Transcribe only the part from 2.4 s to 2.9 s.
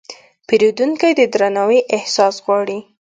غواړي.